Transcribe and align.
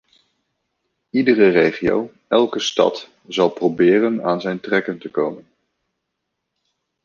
Iedere 1.19 1.49
regio, 1.49 2.11
elke 2.27 2.59
stad 2.59 3.09
zal 3.27 3.49
proberen 3.49 4.23
aan 4.23 4.41
zijn 4.41 4.59
trekken 4.59 4.97
te 4.99 5.09
komen. 5.11 5.47